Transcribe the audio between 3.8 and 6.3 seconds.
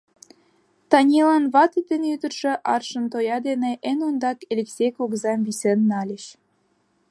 эн ондак Элексей кугызам висен нальыч.